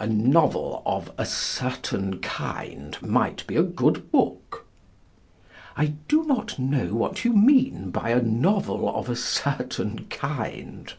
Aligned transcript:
A 0.00 0.08
novel 0.08 0.82
of 0.84 1.12
"a 1.16 1.24
certain 1.24 2.18
kind" 2.18 2.98
might 3.00 3.46
be 3.46 3.54
a 3.54 3.62
good 3.62 4.10
book? 4.10 4.66
I 5.76 5.94
do 6.08 6.24
not 6.24 6.58
know 6.58 6.94
what 6.94 7.24
you 7.24 7.32
mean 7.32 7.90
by 7.92 8.10
"a 8.10 8.20
novel 8.20 8.92
of 8.92 9.08
a 9.08 9.14
certain 9.14 10.06
kind." 10.06 10.92